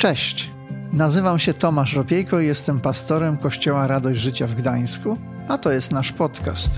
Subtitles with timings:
[0.00, 0.50] Cześć,
[0.92, 5.18] nazywam się Tomasz Ropiejko i jestem pastorem Kościoła Radość Życia w Gdańsku,
[5.48, 6.72] a to jest nasz podcast.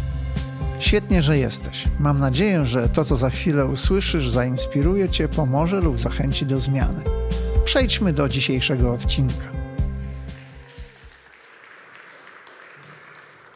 [0.80, 1.84] Świetnie, że jesteś.
[2.00, 7.04] Mam nadzieję, że to, co za chwilę usłyszysz, zainspiruje Cię, pomoże lub zachęci do zmiany.
[7.64, 9.44] Przejdźmy do dzisiejszego odcinka.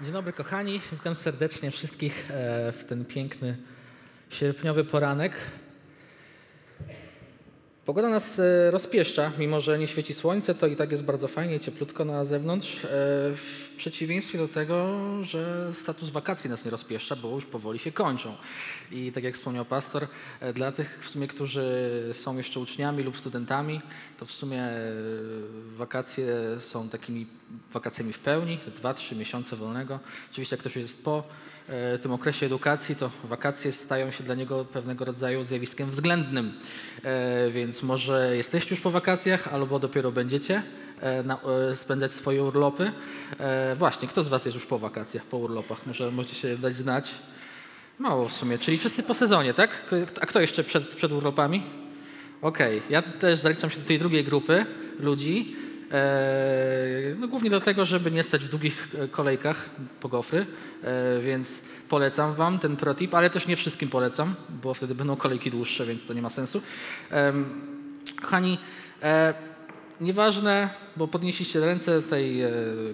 [0.01, 3.57] Dzień dobry kochani, witam serdecznie wszystkich e, w ten piękny
[4.30, 5.33] sierpniowy poranek.
[7.87, 11.61] Pogoda nas e, rozpieszcza, mimo że nie świeci słońce, to i tak jest bardzo fajnie,
[11.61, 12.85] cieplutko na zewnątrz.
[12.85, 12.89] E,
[13.36, 18.35] w przeciwieństwie do tego, że status wakacji nas nie rozpieszcza, bo już powoli się kończą.
[18.93, 20.07] I tak jak wspomniał pastor,
[20.40, 21.64] e, dla tych w sumie, którzy
[22.12, 23.81] są jeszcze uczniami lub studentami,
[24.18, 24.68] to w sumie
[25.76, 26.26] wakacje
[26.59, 27.26] są takimi
[27.73, 29.99] wakacjami w pełni, te 2-3 miesiące wolnego.
[30.31, 31.25] Oczywiście jak ktoś jest po
[31.69, 36.53] E, tym okresie edukacji, to wakacje stają się dla niego pewnego rodzaju zjawiskiem względnym.
[37.05, 40.62] E, więc może jesteście już po wakacjach, albo dopiero będziecie
[41.03, 42.93] e, spędzać swoje urlopy.
[43.77, 45.87] Właśnie, kto z Was jest już po wakacjach, po urlopach?
[45.87, 47.15] Może możecie się dać znać?
[47.98, 49.95] Mało w sumie, czyli wszyscy po sezonie, tak?
[50.20, 51.63] A kto jeszcze przed, przed urlopami?
[52.43, 52.91] Okej, okay.
[52.91, 54.67] ja też zaliczam się do tej drugiej grupy
[55.01, 55.57] ludzi.
[55.92, 59.70] E, no, głównie dlatego, żeby nie stać w długich e, kolejkach
[60.01, 60.47] po gofry,
[60.83, 65.51] e, więc polecam Wam ten protip, ale też nie wszystkim polecam, bo wtedy będą kolejki
[65.51, 66.62] dłuższe, więc to nie ma sensu.
[68.23, 68.59] Kochani,
[70.01, 72.42] nieważne, bo podnieśliście ręce tutaj,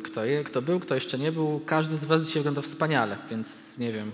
[0.02, 3.54] kto, je, kto był, kto jeszcze nie był, każdy z Was dzisiaj wygląda wspaniale, więc
[3.78, 4.12] nie wiem,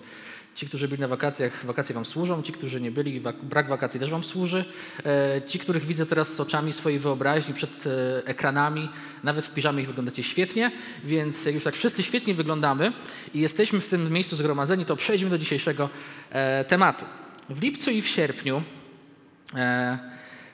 [0.59, 2.43] Ci, którzy byli na wakacjach, wakacje Wam służą.
[2.43, 4.65] Ci, którzy nie byli, brak wakacji też Wam służy.
[5.07, 7.91] E, ci, których widzę teraz z oczami swojej wyobraźni przed e,
[8.27, 8.89] ekranami,
[9.25, 10.71] nawet w piżamie wyglądacie świetnie,
[11.05, 12.93] więc jak już tak wszyscy świetnie wyglądamy
[13.35, 15.91] i jesteśmy w tym miejscu zgromadzeni, to przejdźmy do dzisiejszego
[16.31, 17.05] e, tematu.
[17.51, 18.63] W lipcu i w sierpniu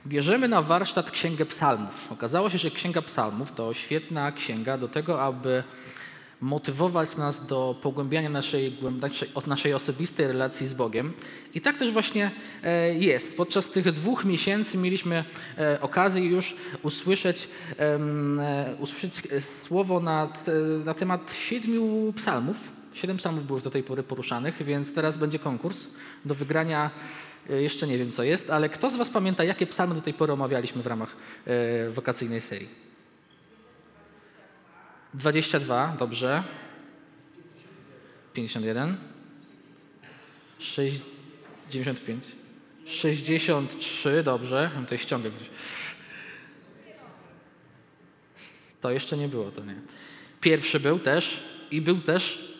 [0.06, 2.12] bierzemy na warsztat Księgę Psalmów.
[2.12, 5.62] Okazało się, że Księga Psalmów to świetna księga do tego, aby
[6.44, 8.76] motywować nas do pogłębiania naszej,
[9.46, 11.12] naszej osobistej relacji z Bogiem.
[11.54, 12.30] I tak też właśnie
[12.62, 13.36] e, jest.
[13.36, 15.24] Podczas tych dwóch miesięcy mieliśmy
[15.58, 17.48] e, okazję już usłyszeć,
[17.78, 20.32] e, usłyszeć słowo na,
[20.84, 22.56] na temat siedmiu psalmów.
[22.94, 25.86] Siedem psalmów było już do tej pory poruszanych, więc teraz będzie konkurs
[26.24, 26.90] do wygrania.
[27.48, 30.32] Jeszcze nie wiem, co jest, ale kto z Was pamięta, jakie psalmy do tej pory
[30.32, 31.16] omawialiśmy w ramach
[31.90, 32.93] wakacyjnej serii?
[35.14, 36.42] 22, dobrze.
[38.32, 38.96] 51.
[40.58, 41.00] 6,
[41.70, 42.24] 95.
[42.86, 44.70] 63, dobrze.
[44.74, 45.30] Mam tutaj ściągę.
[48.80, 49.80] To jeszcze nie było, to nie.
[50.40, 52.54] Pierwszy był też i był też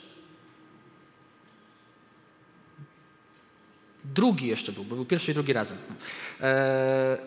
[4.05, 5.79] drugi jeszcze był, bo był pierwszy i drugi razem.
[6.41, 7.19] Eee,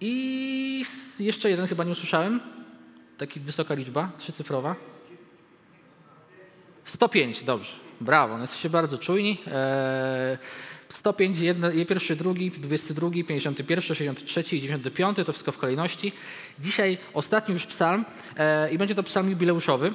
[0.00, 0.84] I
[1.18, 2.40] jeszcze jeden chyba nie usłyszałem.
[3.20, 4.76] Taki wysoka liczba, trzycyfrowa?
[6.84, 7.72] 105, dobrze.
[8.00, 9.38] Brawo, no jesteście bardzo czujni.
[9.46, 10.38] Eee,
[10.88, 16.12] 105, jedno, pierwszy, drugi, 22, 51, 63 i 95, to wszystko w kolejności.
[16.58, 18.04] Dzisiaj ostatni już psalm
[18.36, 19.92] e, i będzie to psalm jubileuszowy,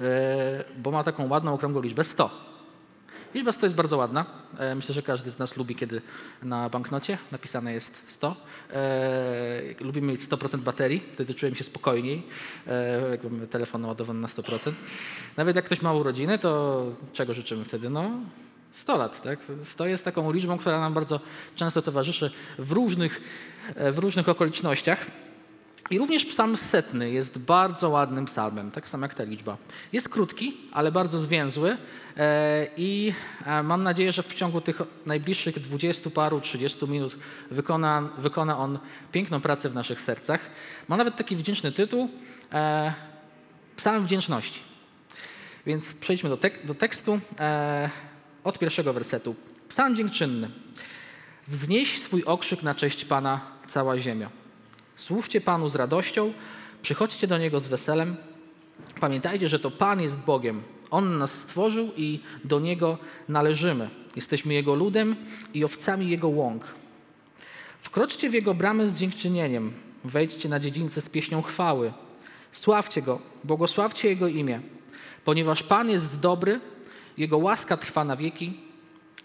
[0.00, 2.53] e, bo ma taką ładną, okrągłą liczbę 100.
[3.34, 4.24] Liczba 100 jest bardzo ładna.
[4.58, 6.02] E, myślę, że każdy z nas lubi, kiedy
[6.42, 8.36] na banknocie napisane jest 100.
[8.70, 12.22] E, lubimy mieć 100% baterii, wtedy czujemy się spokojniej,
[12.66, 14.72] e, jak mamy telefon naładowany na 100%.
[15.36, 17.90] Nawet jak ktoś ma urodziny, to czego życzymy wtedy?
[17.90, 18.10] No,
[18.72, 19.22] 100 lat.
[19.22, 19.38] Tak?
[19.64, 21.20] 100 jest taką liczbą, która nam bardzo
[21.56, 23.20] często towarzyszy w różnych,
[23.76, 25.06] w różnych okolicznościach.
[25.90, 29.56] I również psalm setny jest bardzo ładnym psalmem, tak samo jak ta liczba.
[29.92, 31.76] Jest krótki, ale bardzo zwięzły
[32.16, 33.12] e, i
[33.46, 37.16] e, mam nadzieję, że w ciągu tych najbliższych dwudziestu paru, trzydziestu minut
[37.50, 38.78] wykona, wykona on
[39.12, 40.40] piękną pracę w naszych sercach.
[40.88, 42.10] Ma nawet taki wdzięczny tytuł
[42.52, 42.94] e,
[43.76, 44.60] Psalm Wdzięczności.
[45.66, 47.20] Więc przejdźmy do, tek do tekstu
[48.44, 49.34] od pierwszego wersetu.
[49.68, 50.50] Psalm dziękczynny.
[51.48, 54.43] Wznieś swój okrzyk na cześć Pana cała ziemia.
[54.96, 56.32] Słuchcie Panu z radością,
[56.82, 58.16] przychodźcie do Niego z weselem.
[59.00, 60.62] Pamiętajcie, że to Pan jest Bogiem.
[60.90, 62.98] On nas stworzył i do Niego
[63.28, 63.90] należymy.
[64.16, 65.16] Jesteśmy Jego ludem
[65.54, 66.64] i owcami Jego łąk.
[67.80, 69.72] Wkroczcie w Jego bramy z dziękczynieniem.
[70.04, 71.92] Wejdźcie na dziedzińce z pieśnią chwały.
[72.52, 74.60] Sławcie Go, błogosławcie Jego imię.
[75.24, 76.60] Ponieważ Pan jest dobry,
[77.18, 78.60] Jego łaska trwa na wieki,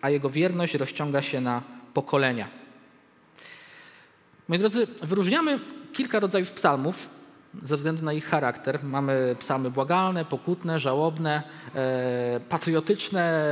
[0.01, 1.61] a Jego wierność rozciąga się na
[1.93, 2.49] pokolenia.
[4.49, 5.59] Moi drodzy, wyróżniamy
[5.93, 7.09] kilka rodzajów psalmów
[7.63, 8.83] ze względu na ich charakter.
[8.83, 11.43] Mamy psalmy błagalne, pokutne, żałobne,
[11.75, 13.43] e, patriotyczne,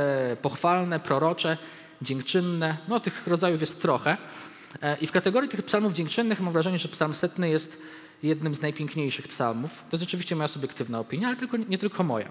[0.42, 1.56] pochwalne, prorocze,
[2.02, 2.76] dziękczynne.
[2.88, 4.16] No tych rodzajów jest trochę.
[5.00, 7.78] I w kategorii tych psalmów dziękczynnych mam wrażenie, że psalm setny jest
[8.22, 9.70] jednym z najpiękniejszych psalmów.
[9.90, 12.28] To jest oczywiście moja subiektywna opinia, ale tylko, nie tylko moja.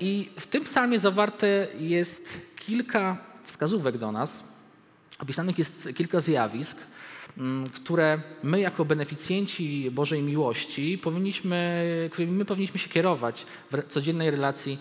[0.00, 4.42] I w tym psalmie zawarte jest kilka wskazówek do nas.
[5.18, 6.76] Opisanych jest kilka zjawisk,
[7.74, 14.78] które my jako beneficjenci Bożej miłości powinniśmy, którymi my powinniśmy się kierować w codziennej relacji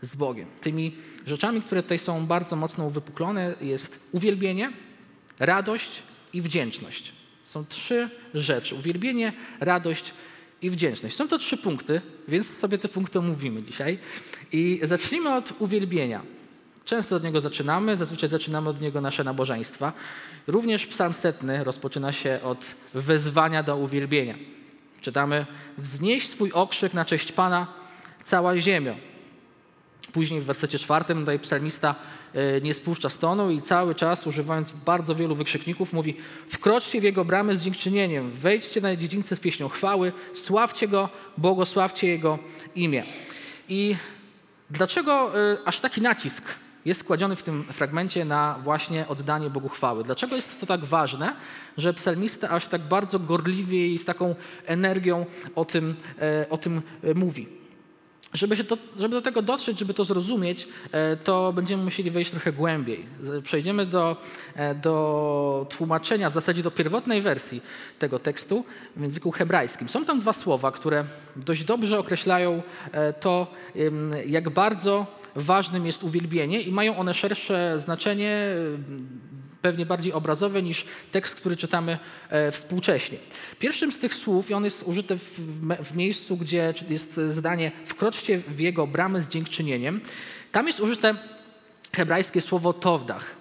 [0.00, 0.48] z Bogiem.
[0.60, 0.92] Tymi
[1.26, 4.72] rzeczami, które tutaj są bardzo mocno uwypuklone jest uwielbienie,
[5.38, 6.02] radość
[6.32, 7.12] i wdzięczność.
[7.44, 8.74] Są trzy rzeczy.
[8.74, 10.14] Uwielbienie, radość
[10.62, 11.16] i wdzięczność.
[11.16, 13.98] Są to trzy punkty, więc sobie te punkty omówimy dzisiaj.
[14.52, 16.22] I zacznijmy od uwielbienia.
[16.84, 19.92] Często od niego zaczynamy, zazwyczaj zaczynamy od niego nasze nabożeństwa.
[20.46, 24.34] Również psalm setny rozpoczyna się od wezwania do uwielbienia.
[25.00, 25.46] Czytamy,
[25.78, 27.66] wznieś swój okrzyk na cześć Pana
[28.24, 28.94] cała ziemia.
[30.12, 31.94] Później w wersecie czwartym tutaj psalmista
[32.34, 36.16] e, nie spuszcza stonu i cały czas używając bardzo wielu wykrzykników mówi
[36.48, 41.08] wkroczcie w Jego bramy z dziękczynieniem, wejdźcie na dziedzińce z pieśnią chwały, sławcie Go,
[41.38, 42.38] błogosławcie Jego
[42.74, 43.02] imię.
[43.68, 43.96] I
[44.70, 46.42] dlaczego e, aż taki nacisk
[46.84, 50.04] jest kładziony w tym fragmencie na właśnie oddanie Bogu chwały.
[50.04, 51.36] Dlaczego jest to tak ważne,
[51.78, 54.34] że psalmista aż tak bardzo gorliwie i z taką
[54.66, 57.48] energią o tym, e, o tym e, mówi?
[58.34, 62.30] Żeby, się to, żeby do tego dotrzeć, żeby to zrozumieć, e, to będziemy musieli wejść
[62.30, 63.04] trochę głębiej.
[63.44, 64.16] Przejdziemy do,
[64.82, 67.62] do tłumaczenia, w zasadzie do pierwotnej wersji
[67.98, 68.64] tego tekstu
[68.96, 69.88] w języku hebrajskim.
[69.88, 71.04] Są tam dwa słowa, które
[71.36, 72.62] dość dobrze określają
[73.20, 73.46] to,
[74.26, 78.54] jak bardzo ważnym jest uwielbienie i mają one szersze znaczenie,
[79.62, 81.98] pewnie bardziej obrazowe niż tekst, który czytamy
[82.28, 83.18] e, współcześnie.
[83.58, 85.40] Pierwszym z tych słów, i on jest użyty w,
[85.84, 90.00] w miejscu, gdzie jest zdanie wkroczcie w jego bramy z dziękczynieniem,
[90.52, 91.14] tam jest użyte
[91.92, 93.36] hebrajskie słowo towdach.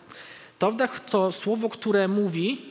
[0.59, 2.61] Towdach to słowo, które mówi,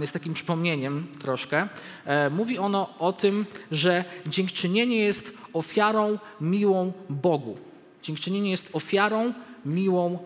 [0.00, 1.68] jest takim przypomnieniem troszkę,
[2.04, 7.71] e, mówi ono o tym, że dziękczynienie jest ofiarą miłą Bogu.
[8.02, 9.32] Dziękczynienie jest ofiarą
[9.64, 10.18] miłą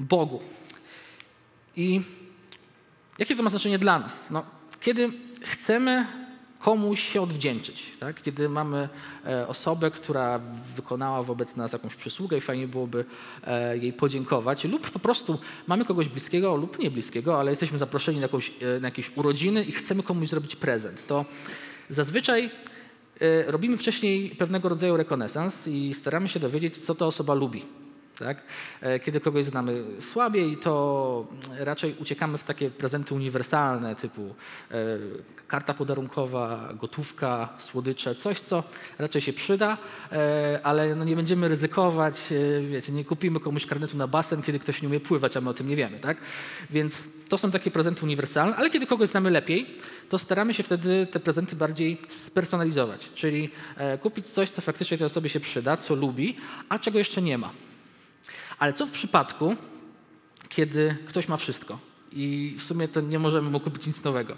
[0.00, 0.40] Bogu.
[1.76, 2.00] I
[3.18, 4.30] jakie to ma znaczenie dla nas?
[4.30, 4.44] No,
[4.80, 6.06] kiedy chcemy
[6.64, 8.22] komuś się odwdzięczyć, tak?
[8.22, 8.88] kiedy mamy
[9.26, 10.40] e, osobę, która
[10.76, 13.04] wykonała wobec nas jakąś przysługę i fajnie byłoby
[13.46, 18.18] e, jej podziękować, lub po prostu mamy kogoś bliskiego lub nie bliskiego, ale jesteśmy zaproszeni
[18.18, 21.24] na, jakąś, e, na jakieś urodziny i chcemy komuś zrobić prezent, to
[21.88, 22.50] zazwyczaj
[23.46, 27.62] robimy wcześniej pewnego rodzaju rekonesans i staramy się dowiedzieć, co ta osoba lubi.
[28.18, 28.42] Tak?
[28.80, 31.26] E, kiedy kogoś znamy słabiej, to
[31.58, 34.34] raczej uciekamy w takie prezenty uniwersalne typu
[34.70, 34.74] e,
[35.48, 38.64] karta podarunkowa, gotówka, słodycze, coś, co
[38.98, 39.78] raczej się przyda,
[40.12, 42.22] e, ale no nie będziemy ryzykować,
[42.70, 45.54] wiecie, nie kupimy komuś karnetu na basen, kiedy ktoś nie umie pływać, a my o
[45.54, 45.98] tym nie wiemy.
[45.98, 46.16] Tak?
[46.70, 49.66] Więc to są takie prezenty uniwersalne, ale kiedy kogoś znamy lepiej,
[50.08, 53.50] to staramy się wtedy te prezenty bardziej spersonalizować, czyli
[54.02, 56.36] kupić coś, co faktycznie tej osobie się przyda, co lubi,
[56.68, 57.50] a czego jeszcze nie ma.
[58.58, 59.56] Ale co w przypadku,
[60.48, 61.78] kiedy ktoś ma wszystko
[62.12, 64.36] i w sumie to nie możemy mu kupić nic nowego?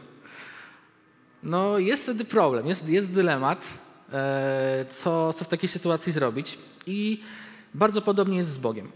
[1.43, 3.69] No jest wtedy problem, jest, jest dylemat,
[4.13, 7.23] e, co, co w takiej sytuacji zrobić i
[7.75, 8.93] bardzo podobnie jest z Bogiem.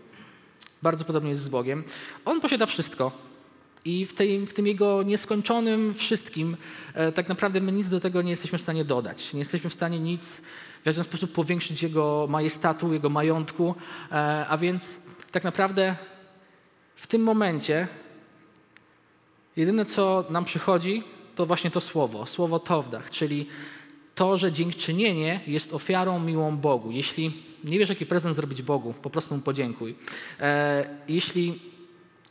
[0.83, 1.85] Bardzo podobnie jest z Bogiem.
[2.25, 3.13] On posiada wszystko,
[3.85, 6.57] i w, tej, w, tym jego nieskończonym wszystkim
[6.95, 9.33] e, tak naprawdę my nic do tego nie jesteśmy w stanie dodać.
[9.33, 10.41] Nie jesteśmy w stanie nic
[10.83, 13.75] w żaden sposób powiększyć jego majestatu, jego majątku,
[14.12, 14.97] e, a więc
[15.33, 15.97] tak naprawdę
[16.97, 17.89] w tym momencie
[19.57, 21.03] jedyne, co nam przychodzi,
[21.37, 23.47] to właśnie to słowo, słowo towdach, czyli
[24.15, 26.91] to, że dziękczynienie jest ofiarą miłą Bogu.
[26.91, 29.95] Jeśli nie wiesz, jaki prezent zrobić Bogu, po prostu mu podziękuj.
[30.41, 31.61] E, jeśli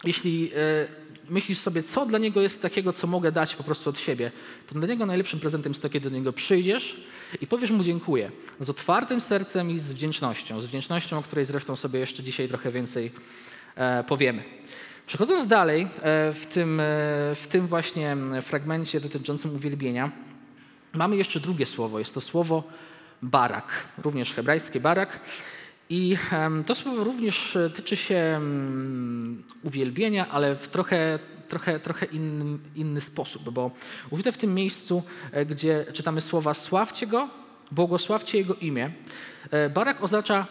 [0.03, 0.87] jeśli e,
[1.29, 4.31] myślisz sobie, co dla niego jest takiego, co mogę dać po prostu od siebie,
[4.67, 7.01] to dla niego najlepszym prezentem jest to, kiedy do niego przyjdziesz
[7.41, 8.31] i powiesz mu dziękuję.
[8.59, 10.61] Z otwartym sercem i z wdzięcznością.
[10.61, 13.11] Z wdzięcznością, o której zresztą sobie jeszcze dzisiaj trochę więcej
[13.75, 14.43] e, powiemy.
[15.07, 15.87] Przechodząc dalej e,
[16.33, 16.83] w tym, e,
[17.35, 20.11] w tym właśnie fragmencie dotyczącym uwielbienia,
[20.93, 21.99] mamy jeszcze drugie słowo.
[21.99, 22.63] Jest to słowo
[23.21, 23.67] barak,
[24.03, 25.19] również hebrajskie barak.
[25.89, 26.17] I
[26.65, 28.41] to słowo również e, tyczy się
[29.63, 33.71] uwielbienia, ale w trochę, trochę, trochę inny, inny sposób, bo
[34.09, 37.29] użyte w tym miejscu, e, gdzie czytamy słowa sławcie Go,
[37.71, 38.91] błogosławcie Jego imię,
[39.51, 40.47] e, barak oznacza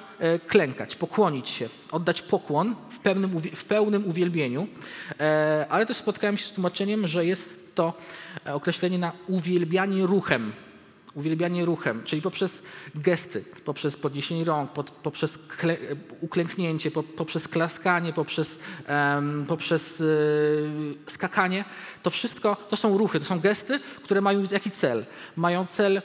[0.47, 4.67] klękać, pokłonić się, oddać pokłon w pełnym, w pełnym uwielbieniu,
[5.69, 7.93] ale też spotkałem się z tłumaczeniem, że jest to
[8.45, 10.53] określenie na uwielbianie ruchem,
[11.19, 12.63] uwielbianie ruchem, czyli poprzez
[12.95, 14.71] gesty, poprzez podniesienie rąk,
[15.03, 15.39] poprzez
[16.21, 18.59] uklęknięcie, po, poprzez klaskanie, poprzez,
[18.89, 21.65] um, poprzez yy, skakanie,
[22.03, 25.05] to wszystko to są ruchy, to są gesty, które mają jaki cel?
[25.37, 26.03] Mają cel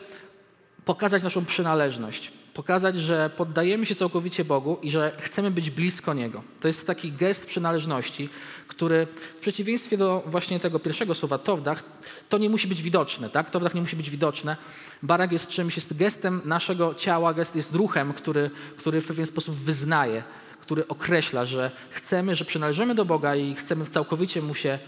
[0.86, 6.43] pokazać naszą przynależność pokazać, że poddajemy się całkowicie Bogu i że chcemy być blisko Niego.
[6.62, 8.29] To jest taki gest przynależności,
[8.67, 9.07] który
[9.38, 11.83] w przeciwieństwie do właśnie tego pierwszego słowa towdach,
[12.29, 13.50] to nie musi być widoczne, tak?
[13.50, 14.57] Towdach nie musi być widoczne.
[15.03, 19.55] Barak jest czymś, jest gestem naszego ciała, gest jest ruchem, który, który w pewien sposób
[19.55, 20.24] wyznaje,
[20.62, 24.79] który określa, że chcemy, że przynależymy do Boga i chcemy całkowicie Mu się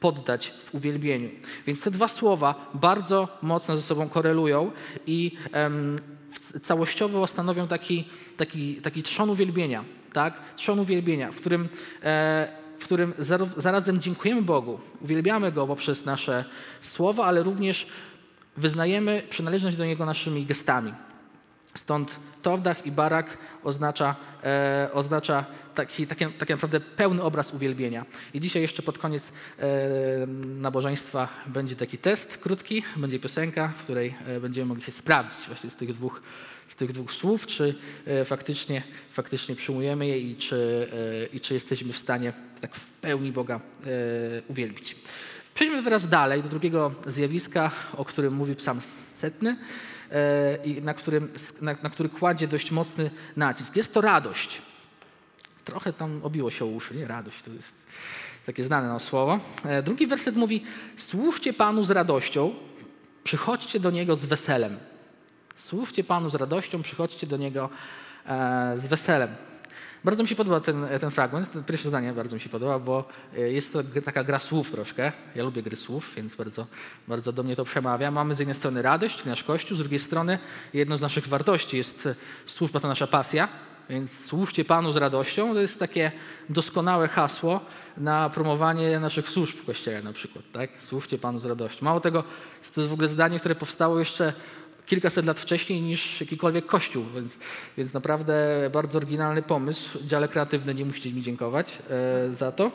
[0.00, 1.28] poddać w uwielbieniu.
[1.66, 4.70] Więc te dwa słowa bardzo mocno ze sobą korelują
[5.06, 5.36] i
[6.62, 10.34] całościowo stanowią taki, taki, taki trzon uwielbienia, tak?
[10.56, 11.68] trzon uwielbienia, w którym,
[12.02, 12.48] e,
[12.78, 13.14] w którym
[13.56, 16.44] zarazem dziękujemy Bogu, uwielbiamy Go poprzez nasze
[16.80, 17.86] słowa, ale również
[18.56, 20.94] wyznajemy przynależność do Niego naszymi gestami.
[21.74, 28.06] Stąd Towdach i Barak oznacza, e, oznacza taki, taki, taki naprawdę pełny obraz uwielbienia.
[28.34, 29.32] I dzisiaj jeszcze pod koniec
[30.46, 35.70] nabożeństwa będzie taki test krótki, będzie piosenka, w której e, będziemy mogli się sprawdzić właśnie
[35.70, 36.22] z tych dwóch,
[36.68, 37.74] z tych dwóch słów, czy
[38.06, 40.88] e, faktycznie, faktycznie przyjmujemy je i czy,
[41.32, 43.60] e, i czy jesteśmy w stanie tak w pełni Boga
[44.48, 44.96] uwielbić.
[45.54, 48.80] Przejdźmy teraz dalej do drugiego zjawiska, o którym mówi psalm
[49.18, 49.56] setny
[50.64, 51.28] i na, którym,
[51.60, 53.76] na, na który kładzie dość mocny nacisk.
[53.76, 54.62] Jest to radość.
[55.64, 57.04] Trochę tam obiło się o uszy, nie?
[57.04, 57.72] Radość to jest
[58.46, 59.40] takie znane nam słowo.
[59.64, 60.64] E, drugi werset mówi:
[60.96, 62.54] Słuchcie Panu z radością,
[63.24, 64.78] przychodźcie do Niego z weselem.
[65.56, 67.70] Słuchcie Panu z radością, przychodźcie do Niego
[68.26, 69.30] e, z weselem.
[70.04, 73.04] Bardzo mi się podoba ten, ten fragment, to pierwsze zdanie bardzo mi się podoba, bo
[73.36, 75.12] e, jest to taka gra słów troszkę.
[75.34, 76.66] Ja lubię gry słów, więc bardzo,
[77.08, 78.10] bardzo do mnie to przemawia.
[78.10, 80.38] Mamy z jednej strony radość, nasz Kościół, z drugiej strony
[80.72, 82.08] jedną z naszych wartości jest
[82.46, 83.48] służba, to nasza pasja.
[83.88, 85.54] Więc służcie Panu z radością.
[85.54, 86.12] To jest takie
[86.48, 87.60] doskonałe hasło
[87.96, 90.44] na promowanie naszych służb w Kościele na przykład.
[90.52, 90.70] Tak?
[90.78, 91.84] Służcie Panu z radością.
[91.84, 92.22] Mało tego,
[92.74, 94.32] to jest w ogóle zdanie, które powstało jeszcze
[94.86, 97.38] kilkaset lat wcześniej niż jakikolwiek kościół, więc,
[97.76, 98.34] więc naprawdę
[98.72, 99.98] bardzo oryginalny pomysł.
[100.04, 102.70] Dziale kreatywny, nie musicie mi dziękować e, za to,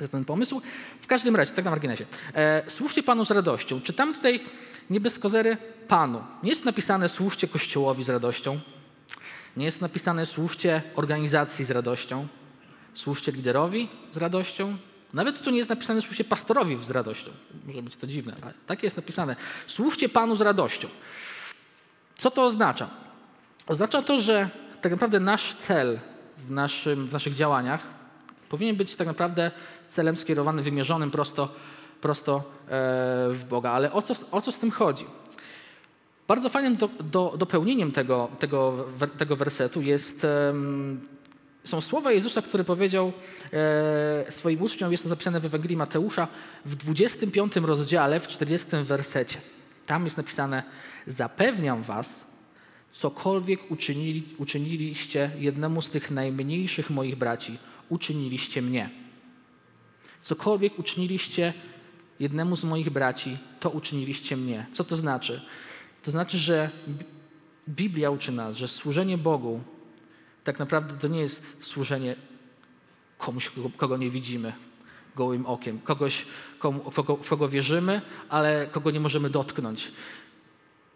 [0.00, 0.60] za ten pomysł.
[1.00, 2.06] W każdym razie, tak na marginesie.
[2.34, 3.80] E, Panu z radością.
[3.80, 4.40] Czytamy tutaj
[4.90, 5.56] nie bez kozery
[5.88, 6.24] Panu.
[6.42, 8.60] Nie jest napisane słuchcie Kościołowi z radością,
[9.56, 12.26] nie jest napisane służcie organizacji z radością,
[12.94, 14.76] służcie liderowi z radością.
[15.12, 17.30] Nawet tu nie jest napisane służcie pastorowi z radością.
[17.66, 19.36] Może być to dziwne, ale tak jest napisane.
[19.66, 20.88] Służcie Panu z radością.
[22.14, 22.90] Co to oznacza?
[23.66, 25.98] Oznacza to, że tak naprawdę nasz cel
[26.38, 27.80] w, naszym, w naszych działaniach
[28.48, 29.50] powinien być tak naprawdę
[29.88, 31.54] celem skierowanym, wymierzonym prosto,
[32.00, 32.42] prosto e,
[33.30, 33.70] w Boga.
[33.70, 35.06] Ale o co, o co z tym chodzi?
[36.28, 38.86] Bardzo fajnym do, do, dopełnieniem tego, tego,
[39.18, 40.26] tego wersetu jest,
[41.64, 43.12] są słowa Jezusa, który powiedział
[43.52, 46.28] e, swoim uczniom, jest to zapisane w Ewangelii Mateusza
[46.64, 49.40] w 25 rozdziale, w 40 wersecie.
[49.86, 50.62] Tam jest napisane,
[51.06, 52.24] zapewniam was,
[52.92, 58.90] cokolwiek uczynili, uczyniliście jednemu z tych najmniejszych moich braci, uczyniliście mnie.
[60.22, 61.54] Cokolwiek uczyniliście
[62.20, 64.66] jednemu z moich braci, to uczyniliście mnie.
[64.72, 65.40] Co to znaczy?
[66.06, 66.70] To znaczy, że
[67.68, 69.60] Biblia uczy nas, że służenie Bogu
[70.44, 72.16] tak naprawdę to nie jest służenie
[73.18, 74.52] komuś, kogo nie widzimy
[75.16, 76.26] gołym okiem, kogoś,
[76.58, 79.92] komu, kogo, w kogo wierzymy, ale kogo nie możemy dotknąć.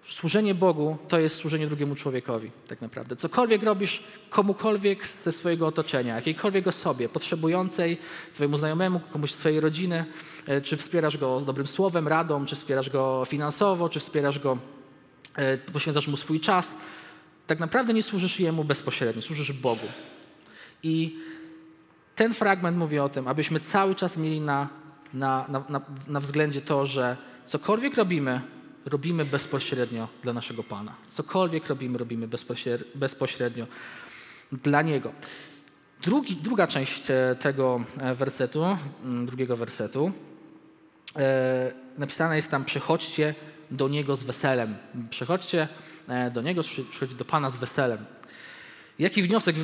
[0.09, 3.17] Służenie Bogu to jest służenie drugiemu człowiekowi, tak naprawdę.
[3.17, 7.99] Cokolwiek robisz komukolwiek ze swojego otoczenia, jakiejkolwiek osobie potrzebującej,
[8.35, 10.05] twojemu znajomemu, komuś z twojej rodziny,
[10.47, 14.59] e, czy wspierasz go dobrym słowem, radą, czy wspierasz go finansowo, czy wspierasz go
[15.73, 16.75] poświęcasz mu swój czas,
[17.47, 19.87] tak naprawdę nie służysz jemu bezpośrednio, służysz Bogu.
[20.83, 21.19] I
[22.17, 24.69] ten fragment mówi o tym, abyśmy cały czas mieli na,
[25.15, 27.17] na, na, na względzie to, że
[27.47, 28.41] cokolwiek robimy,
[28.87, 30.95] robimy bezpośrednio dla naszego Pana.
[31.09, 32.29] Cokolwiek robimy, robimy
[32.95, 33.67] bezpośrednio
[34.53, 35.13] dla Niego.
[36.03, 37.03] Drugi, druga część
[37.41, 38.77] tego e, wersetu,
[39.27, 40.13] drugiego wersetu,
[41.17, 43.35] e, napisane jest tam: Przychodźcie
[43.71, 44.77] do Niego z weselem.
[45.11, 45.69] Przychodźcie
[46.09, 48.05] e, do Niego, przychodźcie do Pana z weselem.
[48.99, 49.57] Jaki wniosek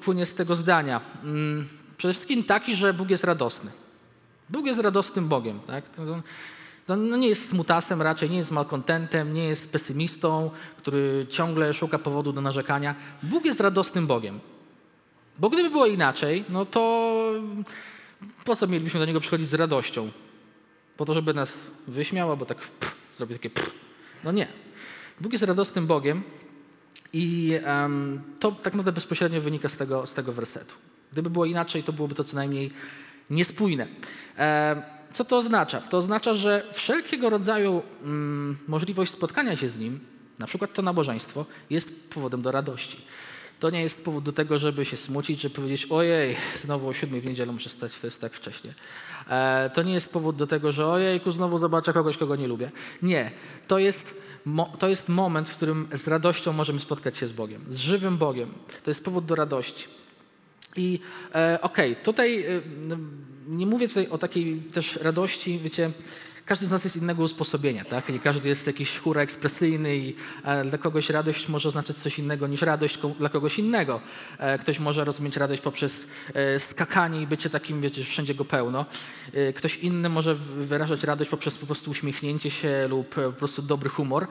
[0.00, 1.00] płynie z tego zdania?
[1.24, 3.70] Mm, przede wszystkim taki, że Bóg jest radosny.
[4.50, 5.60] Bóg jest radosnym Bogiem.
[5.60, 5.84] Tak?
[6.88, 12.32] No nie jest smutasem raczej, nie jest malkontentem, nie jest pesymistą, który ciągle szuka powodu
[12.32, 12.94] do narzekania.
[13.22, 14.40] Bóg jest radosnym Bogiem.
[15.38, 17.32] Bo gdyby było inaczej, no to
[18.44, 20.10] po co mielibyśmy do Niego przychodzić z radością?
[20.96, 23.70] Po to, żeby nas wyśmiał, albo tak pff, zrobię takie pff.
[24.24, 24.48] No nie.
[25.20, 26.22] Bóg jest radosnym Bogiem
[27.12, 30.74] i um, to tak naprawdę bezpośrednio wynika z tego, z tego wersetu.
[31.12, 32.70] Gdyby było inaczej, to byłoby to co najmniej
[33.30, 33.86] niespójne.
[34.38, 34.82] E,
[35.12, 35.80] co to oznacza?
[35.80, 40.00] To oznacza, że wszelkiego rodzaju mm, możliwość spotkania się z Nim,
[40.38, 43.00] na przykład to nabożeństwo, jest powodem do radości.
[43.60, 47.20] To nie jest powód do tego, żeby się smucić, żeby powiedzieć, ojej, znowu o siódmej
[47.20, 48.74] w niedzielę muszę stać, to jest tak wcześnie.
[49.30, 52.70] E, to nie jest powód do tego, że ojejku, znowu zobaczę kogoś, kogo nie lubię.
[53.02, 53.30] Nie.
[53.68, 54.14] To jest,
[54.78, 58.52] to jest moment, w którym z radością możemy spotkać się z Bogiem, z żywym Bogiem.
[58.84, 59.84] To jest powód do radości.
[60.76, 61.00] I
[61.34, 62.62] e, okej, okay, tutaj e,
[63.48, 65.92] nie mówię tutaj o takiej też radości, wiecie,
[66.46, 68.08] każdy z nas jest innego usposobienia, tak?
[68.08, 72.46] Nie każdy jest jakiś hura ekspresyjny i e, dla kogoś radość może oznaczać coś innego
[72.46, 74.00] niż radość dla kogoś innego.
[74.38, 78.86] E, ktoś może rozumieć radość poprzez e, skakanie i bycie takim, wiecie, wszędzie go pełno.
[79.56, 84.26] Ktoś inny może wyrażać radość poprzez po prostu uśmiechnięcie się lub po prostu dobry humor.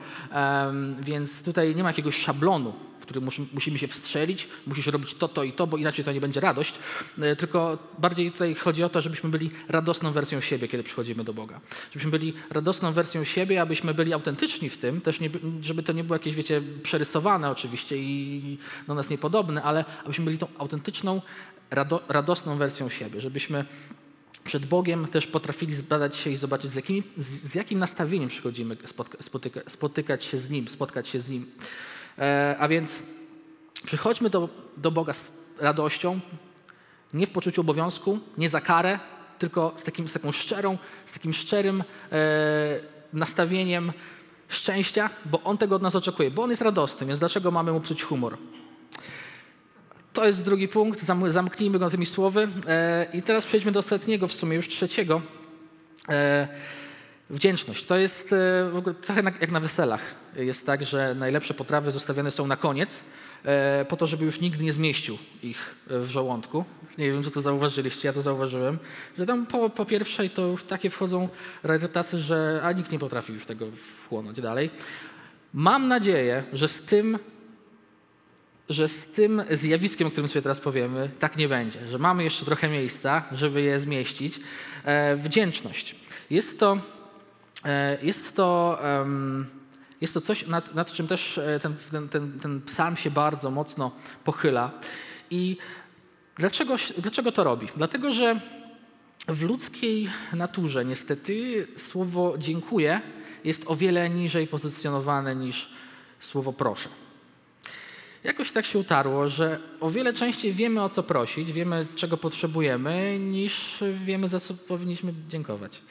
[1.00, 2.74] Więc tutaj nie ma jakiegoś szablonu,
[3.06, 3.20] który
[3.52, 6.74] musimy się wstrzelić, musisz robić to, to i to, bo inaczej to nie będzie radość.
[7.38, 11.60] Tylko bardziej tutaj chodzi o to, żebyśmy byli radosną wersją siebie, kiedy przychodzimy do Boga.
[11.92, 16.04] Żebyśmy byli radosną wersją siebie, abyśmy byli autentyczni w tym, też nie, żeby to nie
[16.04, 21.22] było jakieś, wiecie, przerysowane oczywiście i do nas niepodobne, ale abyśmy byli tą autentyczną,
[21.70, 23.64] rado, radosną wersją siebie, żebyśmy
[24.44, 28.76] przed Bogiem też potrafili zbadać się i zobaczyć, z, jakimi, z, z jakim nastawieniem przychodzimy
[28.84, 31.46] spotka, spotyka, spotykać się z Nim, spotkać się z Nim.
[32.18, 32.98] E, a więc
[33.84, 36.20] przychodźmy do, do Boga z radością,
[37.14, 38.98] nie w poczuciu obowiązku, nie za karę,
[39.38, 42.16] tylko z, takim, z taką szczerą, z takim szczerym e,
[43.12, 43.92] nastawieniem
[44.48, 47.80] szczęścia, bo On tego od nas oczekuje, bo On jest radosny, więc dlaczego mamy Mu
[47.80, 48.38] psuć humor?
[50.12, 52.48] To jest drugi punkt, zamknijmy go tymi słowy.
[52.66, 55.22] E, I teraz przejdźmy do ostatniego, w sumie już trzeciego.
[56.08, 56.48] E,
[57.30, 60.14] Wdzięczność to jest e, w ogóle trochę jak na weselach.
[60.36, 63.00] Jest tak, że najlepsze potrawy zostawiane są na koniec,
[63.88, 66.64] po to, żeby już nikt nie zmieścił ich w żołądku.
[66.98, 68.78] Nie wiem, czy to zauważyliście, ja to zauważyłem,
[69.18, 71.28] że tam po, po pierwszej to już takie wchodzą
[71.62, 73.66] rarytasy, że a nikt nie potrafi już tego
[74.04, 74.70] wchłonąć dalej.
[75.54, 77.18] Mam nadzieję, że z tym
[78.68, 82.44] że z tym zjawiskiem, o którym sobie teraz powiemy, tak nie będzie, że mamy jeszcze
[82.44, 84.40] trochę miejsca, żeby je zmieścić.
[84.84, 85.96] E, wdzięczność.
[86.30, 86.78] Jest to
[87.66, 88.78] E, jest to,
[90.00, 93.50] jest to coś, nad, nad czym też e, ten, ten, ten, ten psalm się bardzo
[93.50, 93.90] mocno
[94.24, 94.70] pochyla.
[95.30, 95.56] I
[96.36, 97.68] dlaczego, dlaczego to robi?
[97.76, 98.40] Dlatego, że
[99.28, 103.00] w ludzkiej naturze niestety słowo dziękuję
[103.44, 105.68] jest o wiele niżej pozycjonowane niż
[106.20, 106.88] słowo proszę.
[108.24, 113.18] Jakoś tak się utarło, że o wiele częściej wiemy o co prosić, wiemy czego potrzebujemy,
[113.18, 115.82] niż wiemy za co powinniśmy dziękować.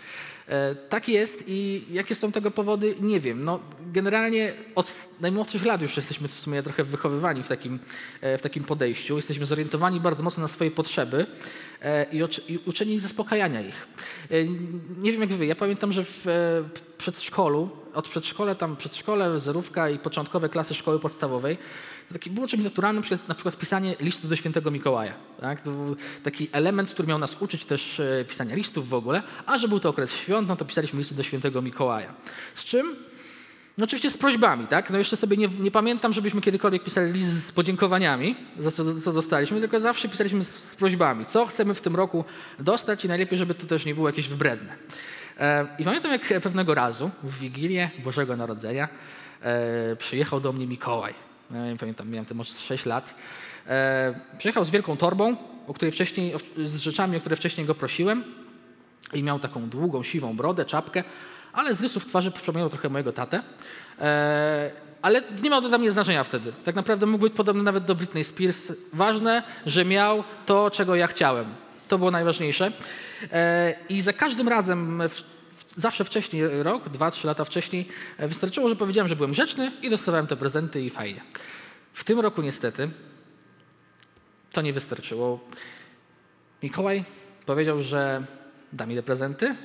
[0.49, 3.43] E, tak jest i jakie są tego powody, nie wiem.
[3.43, 3.59] No,
[3.93, 7.79] generalnie od najmłodszych lat już jesteśmy w sumie trochę wychowywani w takim,
[8.21, 9.15] e, w takim podejściu.
[9.15, 11.25] Jesteśmy zorientowani bardzo mocno na swoje potrzeby
[11.81, 12.05] e,
[12.47, 13.87] i uczeni zaspokajania ich.
[14.97, 16.25] Nie wiem jak wy, ja pamiętam, że w
[16.97, 21.57] przedszkolu, od przedszkola, tam przedszkole, zerówka i początkowe klasy szkoły podstawowej,
[22.07, 25.13] to taki było czymś naturalnym, na przykład pisanie listu do świętego Mikołaja.
[25.41, 25.61] Tak?
[25.61, 29.67] To był taki element, który miał nas uczyć też pisania listów w ogóle, a że
[29.67, 32.13] był to okres świąt, no to pisaliśmy listy do świętego Mikołaja.
[32.53, 32.95] Z czym?
[33.77, 34.89] No oczywiście z prośbami, tak?
[34.89, 39.13] No jeszcze sobie nie, nie, pamiętam, żebyśmy kiedykolwiek pisali list z podziękowaniami za co, co
[39.13, 42.25] dostaliśmy, tylko zawsze pisaliśmy z, z, prośbami, co chcemy w tym roku
[42.59, 44.75] dostać i najlepiej, żeby to też nie było jakieś wybredne.
[45.39, 48.89] E, I pamiętam, jak pewnego razu w Wigilię Bożego Narodzenia
[49.41, 51.13] e, przyjechał do mnie Mikołaj.
[51.51, 53.15] Ja pamiętam, miałem może 6 lat.
[53.67, 55.35] E, przyjechał z wielką torbą,
[55.67, 58.23] o której wcześniej, z rzeczami, o które wcześniej go prosiłem.
[59.13, 61.03] I miał taką długą, siwą brodę, czapkę,
[61.53, 63.41] ale z rysów twarzy przypominał trochę mojego tatę.
[63.99, 66.53] E, ale nie miał to dla mnie znaczenia wtedy.
[66.63, 68.71] Tak naprawdę mógł być podobny nawet do Britney Spears.
[68.93, 71.45] Ważne, że miał to, czego ja chciałem.
[71.87, 72.71] To było najważniejsze.
[73.31, 75.34] E, I za każdym razem, w,
[75.75, 79.89] zawsze wcześniej, rok, dwa, trzy lata wcześniej, e, wystarczyło, że powiedziałem, że byłem grzeczny i
[79.89, 81.21] dostawałem te prezenty i fajnie.
[81.93, 82.89] W tym roku niestety
[84.51, 85.39] to nie wystarczyło.
[86.63, 87.03] Mikołaj
[87.45, 88.23] powiedział, że
[88.73, 89.55] da mi te prezenty,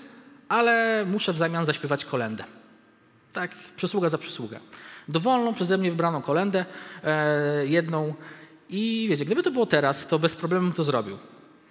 [0.48, 2.44] ale muszę w zamian zaśpiewać kolendę.
[3.32, 4.60] Tak, przysługa za przysługę.
[5.08, 6.64] Dowolną przeze mnie wybraną kolendę,
[7.04, 8.14] e, jedną.
[8.68, 11.18] I wiecie, gdyby to było teraz, to bez problemu to zrobił.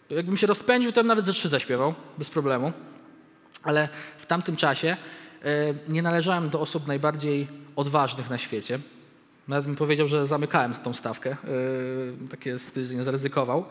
[0.09, 2.73] Jakbym się rozpędził, to bym nawet ze trzy zaśpiewał, bez problemu.
[3.63, 4.97] Ale w tamtym czasie
[5.43, 8.79] e, nie należałem do osób najbardziej odważnych na świecie.
[9.47, 11.31] Nawet bym powiedział, że zamykałem tą stawkę.
[11.31, 11.37] E,
[12.31, 13.65] takie stwierdzenie zaryzykował.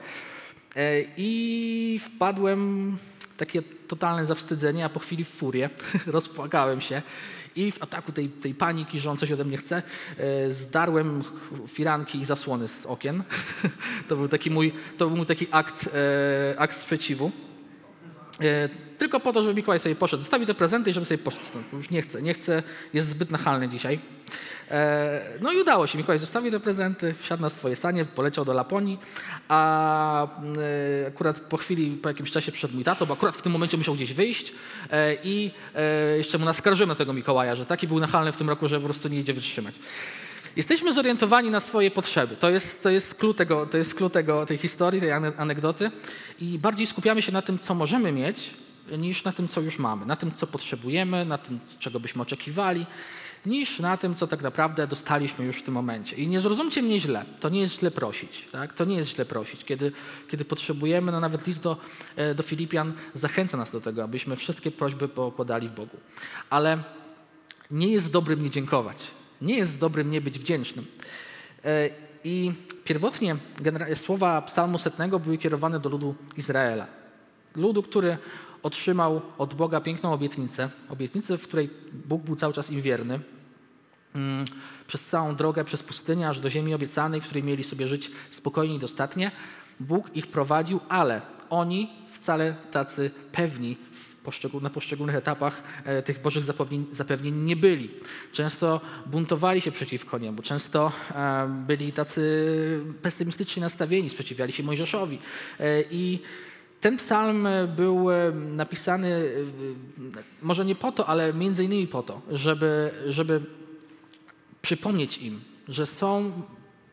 [0.76, 2.96] E, I wpadłem
[3.36, 5.70] takie totalne zawstydzenie, a po chwili w furię
[6.06, 7.02] rozpłakałem się
[7.56, 9.82] i w ataku tej, tej paniki, że on coś ode mnie chce,
[10.48, 11.22] zdarłem
[11.68, 13.22] firanki i zasłony z okien.
[14.08, 15.88] to był taki mój, to był taki akt,
[16.58, 17.32] akt sprzeciwu.
[18.40, 21.44] E, tylko po to, żeby Mikołaj sobie poszedł, zostawił te prezenty i żeby sobie poszedł.
[21.72, 22.62] Już nie chce, nie chce,
[22.94, 23.98] jest zbyt nachalny dzisiaj.
[24.70, 25.98] E, no i udało się.
[25.98, 28.98] Mikołaj zostawił te prezenty, wsiadł na swoje sanie, poleciał do Laponii,
[29.48, 30.26] a
[31.04, 33.76] e, akurat po chwili, po jakimś czasie przyszedł mój tato, bo akurat w tym momencie
[33.76, 34.52] musiał gdzieś wyjść
[35.24, 35.50] i
[36.16, 39.08] jeszcze mu naskarżymy tego Mikołaja, że taki był nachalny w tym roku, że po prostu
[39.08, 39.74] nie idzie wytrzymać.
[40.56, 42.36] Jesteśmy zorientowani na swoje potrzeby.
[42.36, 45.90] To jest, to jest klucz, tego, to jest klucz tego, tej historii, tej anegdoty.
[46.40, 48.54] I bardziej skupiamy się na tym, co możemy mieć,
[48.98, 50.06] niż na tym, co już mamy.
[50.06, 52.86] Na tym, co potrzebujemy, na tym, czego byśmy oczekiwali,
[53.46, 56.16] niż na tym, co tak naprawdę dostaliśmy już w tym momencie.
[56.16, 57.24] I nie zrozumcie mnie źle.
[57.40, 58.48] To nie jest źle prosić.
[58.52, 58.72] Tak?
[58.72, 59.64] To nie jest źle prosić.
[59.64, 59.92] Kiedy,
[60.28, 61.76] kiedy potrzebujemy, no nawet list do,
[62.16, 65.96] e, do Filipian zachęca nas do tego, abyśmy wszystkie prośby pokładali w Bogu.
[66.50, 66.78] Ale
[67.70, 70.86] nie jest dobrym nie dziękować nie jest dobrym nie być wdzięcznym.
[71.64, 71.90] E,
[72.24, 72.52] I
[72.84, 73.36] pierwotnie
[73.94, 76.86] słowa psalmu setnego były kierowane do ludu Izraela.
[77.56, 78.18] Ludu, który
[78.62, 83.20] otrzymał od Boga piękną obietnicę, obietnicę, w której Bóg był cały czas im wierny,
[84.14, 84.44] mm,
[84.86, 88.74] przez całą drogę, przez pustynię, aż do ziemi obiecanej, w której mieli sobie żyć spokojnie
[88.74, 89.30] i dostatnie.
[89.80, 91.20] Bóg ich prowadził, ale
[91.50, 93.76] oni wcale tacy pewni
[94.60, 97.90] na poszczególnych etapach e, tych Bożych zapewnień, zapewnień nie byli.
[98.32, 102.20] Często buntowali się przeciwko niemu, często e, byli tacy
[103.02, 105.18] pesymistycznie nastawieni, sprzeciwiali się Mojżeszowi.
[105.60, 106.18] E, I
[106.80, 109.30] ten psalm był napisany
[110.42, 113.40] może nie po to, ale między innymi po to, żeby, żeby
[114.62, 116.32] przypomnieć im, że są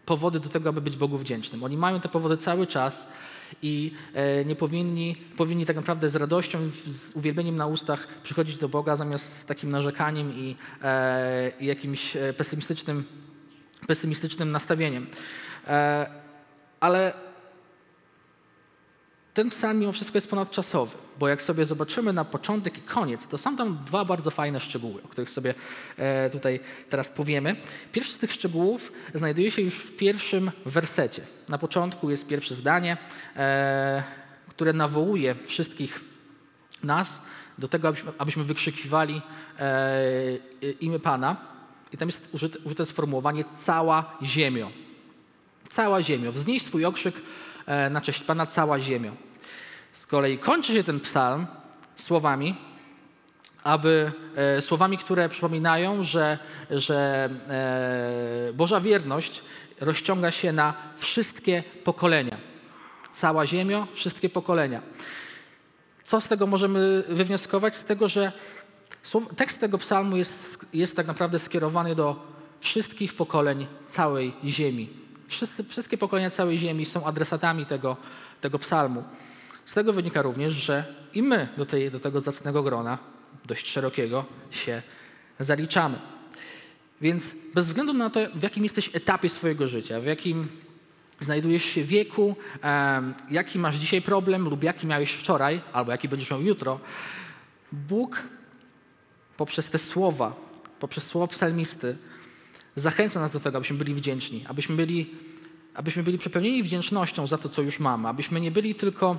[0.06, 1.64] powody do tego, aby być Bogu wdzięcznym.
[1.64, 3.08] Oni mają te powody cały czas
[3.62, 8.58] i e, nie powinni, powinni tak naprawdę z radością i z uwielbieniem na ustach przychodzić
[8.58, 13.04] do Boga zamiast z takim narzekaniem i, e, i jakimś e, pesymistycznym,
[13.88, 15.08] pesymistycznym nastawieniem.
[16.80, 17.14] Ale
[19.36, 23.38] ten psalm mimo wszystko jest ponadczasowy, bo jak sobie zobaczymy na początek i koniec, to
[23.38, 25.54] są tam dwa bardzo fajne szczegóły, o których sobie
[25.98, 27.56] e, tutaj teraz powiemy.
[27.92, 31.22] Pierwszy z tych szczegółów znajduje się już w pierwszym wersecie.
[31.50, 32.98] Na początku jest pierwsze zdanie,
[33.36, 34.04] e,
[34.50, 36.02] które nawołuje wszystkich
[36.84, 37.20] nas
[37.58, 39.22] do tego, abyśmy, abyśmy wykrzykiwali
[39.60, 41.38] e, imię Pana.
[41.94, 44.72] I tam jest użyte, użyte sformułowanie cała ziemio.
[45.70, 46.32] Cała ziemio.
[46.32, 47.16] Wznieś swój okrzyk
[47.90, 49.12] na cześć Pana cała ziemia.
[49.92, 51.48] Z kolei kończy się ten psalm
[51.96, 52.56] słowami,
[53.64, 56.38] aby e, słowami, które przypominają, że,
[56.72, 57.30] że
[58.50, 59.44] e, Boża wierność
[59.82, 62.38] rozciąga się na wszystkie pokolenia.
[63.14, 64.82] Cała ziemia, wszystkie pokolenia.
[66.04, 67.76] Co z tego możemy wywnioskować?
[67.76, 68.32] Z tego, że
[69.36, 75.05] tekst tego psalmu jest, jest tak naprawdę skierowany do wszystkich pokoleń całej ziemi.
[75.28, 77.98] Wszyscy, wszystkie pokolenia całej ziemi są adresatami tego,
[78.42, 79.04] tego psalmu.
[79.66, 82.98] Z tego wynika również, że i my do, tej, do tego zacnego grona,
[83.46, 84.82] dość szerokiego, się
[85.40, 86.00] zaliczamy.
[87.02, 90.48] Więc bez względu na to, w jakim jesteś etapie swojego życia, w jakim
[91.20, 92.36] znajdujesz się wieku,
[93.32, 96.80] jaki masz dzisiaj problem lub jaki miałeś wczoraj, albo jaki będziesz miał jutro,
[97.72, 98.24] Bóg
[99.38, 100.36] poprzez te słowa,
[100.80, 101.98] poprzez słowa psalmisty
[102.76, 105.10] zachęca nas do tego, abyśmy byli wdzięczni, abyśmy byli,
[105.74, 109.18] abyśmy byli przepełnieni wdzięcznością za to, co już mamy, abyśmy nie byli tylko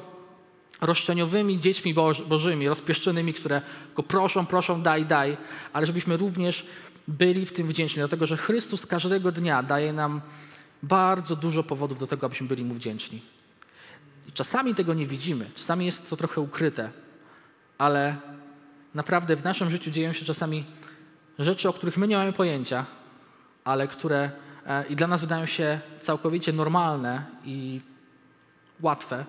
[0.81, 1.95] roszczeniowymi dziećmi
[2.29, 3.63] bożymi, rozpieszczonymi, które
[3.95, 5.37] go proszą, proszą, daj, daj,
[5.73, 6.67] ale żebyśmy również
[7.09, 10.21] byli w tym wdzięczni, dlatego że Chrystus każdego dnia daje nam
[10.83, 13.23] bardzo dużo powodów do tego, abyśmy byli Mu wdzięczni.
[14.29, 16.91] I czasami tego nie widzimy, czasami jest to trochę ukryte,
[17.79, 18.17] ale
[18.95, 20.65] naprawdę w naszym życiu dzieją się czasami
[21.39, 22.87] rzeczy, o których my nie mamy pojęcia,
[23.67, 24.31] ale które
[24.67, 27.81] e, i dla nas wydają się całkowicie normalne i
[28.81, 29.25] łatwe,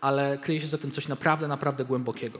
[0.00, 2.38] ale kryje się za tym coś naprawdę, naprawdę głębokiego.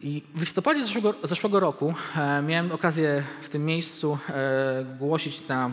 [0.00, 5.70] I w listopadzie zeszłego, zeszłego roku e, miałem okazję w tym miejscu e, głosić na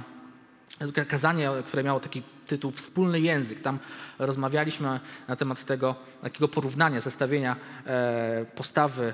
[1.08, 3.62] kazanie, które miało taki tytuł Wspólny język.
[3.62, 3.79] Tam
[4.19, 7.55] rozmawialiśmy na temat tego takiego porównania, zestawienia
[7.86, 9.13] e, postawy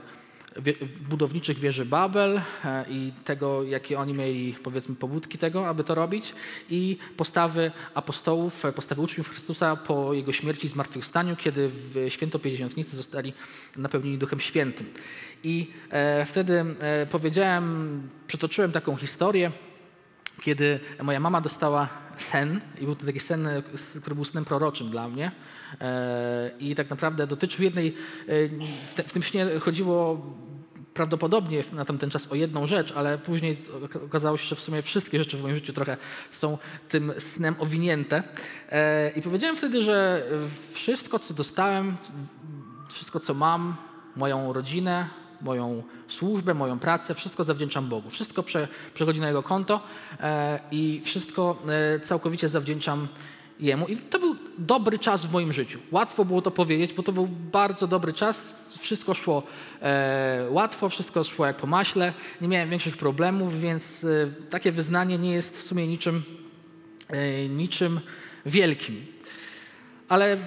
[1.10, 6.34] budowniczych wieży Babel e, i tego, jakie oni mieli, powiedzmy, pobudki tego, aby to robić
[6.70, 12.39] i postawy apostołów, e, postawy uczniów Chrystusa po Jego śmierci i zmartwychwstaniu, kiedy w święto
[12.39, 13.34] Pięćdziesiątnicy zostali
[13.78, 14.94] napełnieni Duchem Świętym.
[15.44, 16.65] I e, wtedy
[17.10, 19.52] powiedziałem, przytoczyłem taką historię,
[20.41, 23.48] kiedy moja mama dostała sen, i był to taki sen,
[24.02, 25.32] który był snem proroczym dla mnie.
[26.60, 27.96] I tak naprawdę dotyczył jednej,
[28.88, 30.22] w, te, w tym śnie chodziło
[30.96, 33.58] prawdopodobnie na tamten czas o jedną rzecz, ale później
[34.06, 35.98] okazało się, że w sumie wszystkie rzeczy w moim życiu trochę
[36.32, 36.58] są
[36.90, 38.24] tym snem owinięte.
[38.70, 40.24] E, I powiedziałem wtedy, że
[40.74, 41.96] wszystko, co dostałem,
[42.90, 43.76] wszystko, co mam,
[44.16, 45.10] moją rodzinę,
[45.42, 48.10] moją służbę, moją pracę, wszystko zawdzięczam Bogu.
[48.10, 49.82] Wszystko prze, przechodzi na Jego konto
[50.20, 51.62] e, i wszystko
[51.96, 53.08] e, całkowicie zawdzięczam
[53.60, 53.88] Jemu.
[53.88, 55.80] I to był dobry czas w moim życiu.
[55.91, 59.44] Łatwo było to powiedzieć, bo to był bardzo dobry czas wszystko szło
[59.82, 64.08] e, łatwo, wszystko szło jak po maśle, nie miałem większych problemów, więc e,
[64.50, 66.24] takie wyznanie nie jest w sumie niczym,
[67.08, 68.00] e, niczym
[68.46, 69.06] wielkim.
[70.10, 70.38] Ale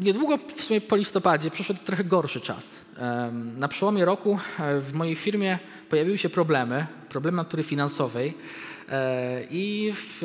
[0.00, 2.70] niedługo w sumie po listopadzie przyszedł trochę gorszy czas.
[3.56, 8.34] Na przełomie roku e, w mojej firmie pojawiły się problemy, problemy natury finansowej
[8.88, 10.22] e, i w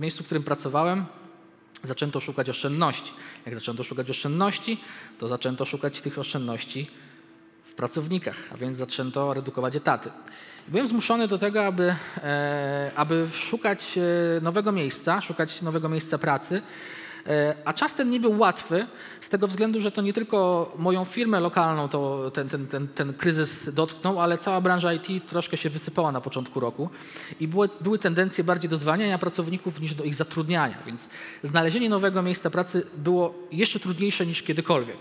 [0.00, 1.04] miejscu, w którym pracowałem,
[1.86, 3.12] zaczęto szukać oszczędności.
[3.46, 4.80] Jak zaczęto szukać oszczędności,
[5.18, 6.90] to zaczęto szukać tych oszczędności
[7.64, 10.10] w pracownikach, a więc zaczęto redukować etaty.
[10.68, 16.62] Byłem zmuszony do tego, aby, e, aby szukać e, nowego miejsca, szukać nowego miejsca pracy,
[17.64, 18.86] a czas ten nie był łatwy
[19.20, 23.14] z tego względu, że to nie tylko moją firmę lokalną to ten, ten, ten, ten
[23.14, 26.90] kryzys dotknął, ale cała branża IT troszkę się wysypała na początku roku
[27.40, 31.08] i były, były tendencje bardziej do zwalniania pracowników niż do ich zatrudniania, więc
[31.42, 34.98] znalezienie nowego miejsca pracy było jeszcze trudniejsze niż kiedykolwiek.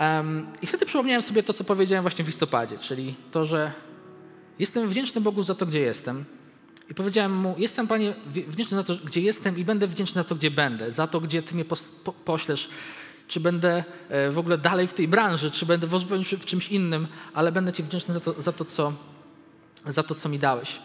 [0.00, 3.72] Um, I wtedy przypomniałem sobie to, co powiedziałem właśnie w listopadzie, czyli to, że
[4.58, 6.24] jestem wdzięczny Bogu za to, gdzie jestem,
[6.90, 10.34] i powiedziałem mu, jestem Panie wdzięczny za to, gdzie jestem i będę wdzięczny za to,
[10.34, 11.76] gdzie będę, za to, gdzie Ty mnie po,
[12.12, 12.68] poślesz,
[13.28, 17.52] czy będę e, w ogóle dalej w tej branży, czy będę w czymś innym, ale
[17.52, 18.92] będę Ci wdzięczny za to, za to, co,
[19.86, 20.80] za to co mi dałeś.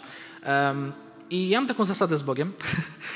[0.45, 0.91] Um,
[1.29, 2.53] I ja mam taką zasadę z Bogiem,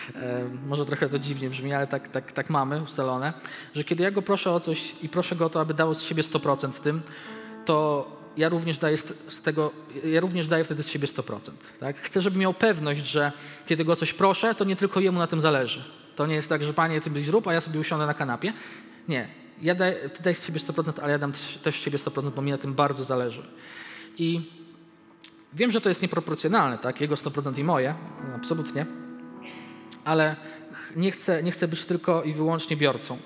[0.69, 3.33] może trochę to dziwnie brzmi, ale tak, tak, tak mamy ustalone,
[3.75, 6.01] że kiedy ja Go proszę o coś i proszę Go o to, aby dał z
[6.01, 7.01] siebie 100% w tym,
[7.65, 9.71] to ja również daję z tego,
[10.05, 11.51] ja również daję wtedy z siebie 100%.
[11.79, 11.97] Tak?
[11.97, 13.31] Chcę, żeby miał pewność, że
[13.65, 15.83] kiedy go coś proszę, to nie tylko jemu na tym zależy.
[16.15, 18.53] To nie jest tak, że panie, ty byś zrób, a ja sobie usiądę na kanapie.
[19.07, 19.27] Nie.
[19.61, 21.31] Ja daj, ty daj z siebie 100%, ale ja dam
[21.63, 23.43] też z siebie 100%, bo mi na tym bardzo zależy.
[24.17, 24.51] I
[25.53, 27.01] wiem, że to jest nieproporcjonalne, tak?
[27.01, 27.95] Jego 100% i moje,
[28.35, 28.85] absolutnie.
[30.05, 30.35] Ale
[30.95, 33.17] nie chcę, nie chcę być tylko i wyłącznie biorcą.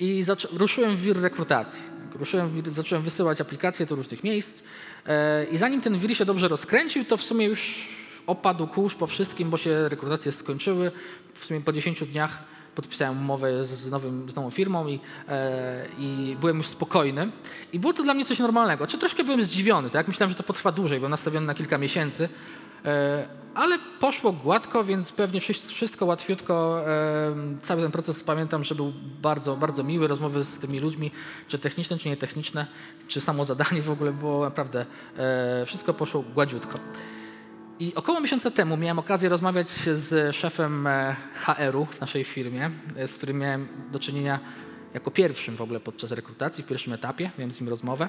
[0.00, 4.62] I ruszyłem w wir rekrutacji ruszyłem, zacząłem wysyłać aplikacje do różnych miejsc
[5.06, 7.88] e, i zanim ten wir się dobrze rozkręcił, to w sumie już
[8.26, 10.92] opadł kurz po wszystkim, bo się rekrutacje skończyły.
[11.34, 16.36] W sumie po 10 dniach podpisałem umowę z, nowym, z nową firmą i, e, i
[16.40, 17.30] byłem już spokojny.
[17.72, 18.86] I było to dla mnie coś normalnego.
[18.86, 20.08] Czy troszkę byłem zdziwiony, tak?
[20.08, 22.28] Myślałem, że to potrwa dłużej, byłem nastawiony na kilka miesięcy,
[23.54, 26.84] ale poszło gładko, więc pewnie wszystko łatwiutko.
[27.62, 28.92] Cały ten proces pamiętam, że był
[29.22, 30.08] bardzo, bardzo miły.
[30.08, 31.10] Rozmowy z tymi ludźmi,
[31.48, 32.66] czy techniczne, czy nietechniczne,
[33.08, 36.78] czy samo zadanie w ogóle było naprawdę, e, wszystko poszło gładziutko.
[37.78, 43.08] I około miesiąca temu miałem okazję rozmawiać z szefem e, HR-u w naszej firmie, e,
[43.08, 44.40] z którym miałem do czynienia
[44.94, 48.08] jako pierwszym w ogóle podczas rekrutacji, w pierwszym etapie, miałem z nim rozmowę.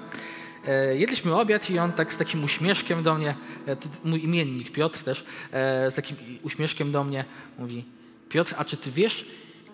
[0.68, 3.36] E, jedliśmy obiad i on tak z takim uśmieszkiem do mnie,
[3.68, 7.26] e, mój imiennik Piotr też, e, z takim uśmieszkiem do mnie
[7.60, 7.86] mówi
[8.30, 9.26] Piotr, a czy ty wiesz,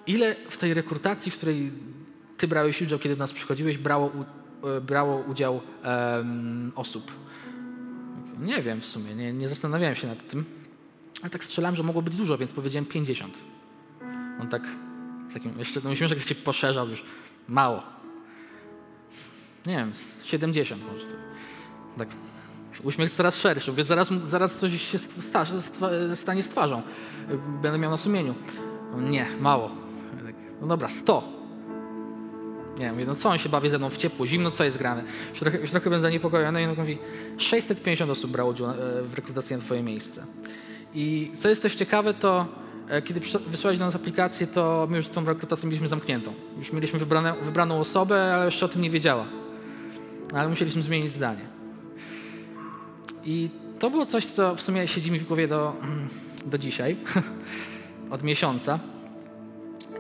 [0.08, 1.72] ile w tej rekrutacji, w której
[2.38, 4.12] ty brałeś udział, kiedy do nas przychodziłeś, brało,
[4.82, 7.12] brało udział um, osób?
[8.40, 10.46] Nie wiem w sumie, nie, nie zastanawiałem się nad tym.
[11.22, 13.38] Ale tak strzelałem, że mogło być dużo, więc powiedziałem 50.
[14.42, 14.62] On tak
[15.34, 17.04] takim, jeszcze ten uśmieszek się poszerzał już.
[17.48, 17.84] Mało.
[19.66, 19.92] Nie wiem,
[20.24, 21.06] 70 może.
[21.98, 22.08] Tak.
[22.84, 25.46] Uśmiech coraz szerszy, więc zaraz, zaraz coś się sta,
[26.16, 26.82] stanie z twarzą.
[27.62, 28.36] Będę miał na sumieniu.
[28.98, 29.72] Nie, mało.
[30.26, 31.24] Tak, no dobra, 100.
[32.80, 35.04] Nie wiem, no co on się bawi ze mną w ciepło, zimno, co jest grane?
[35.30, 36.98] Już trochę, już trochę będę zaniepokojony i on mówi,
[37.38, 40.26] 650 osób brało udział e, w rekrutacji na twoje miejsce.
[40.94, 42.48] I co jest też ciekawe, to
[42.92, 46.34] E, kiedy wysłałeś do nas aplikację, to my już tą rekrutacją mieliśmy zamkniętą.
[46.58, 49.26] Już mieliśmy wybrane, wybraną osobę, ale jeszcze o tym nie wiedziała.
[50.34, 51.46] Ale musieliśmy zmienić zdanie.
[53.26, 55.76] I to było coś, co w sumie siedzi mi w głowie do,
[56.46, 56.98] do dzisiaj,
[58.12, 58.80] od miesiąca.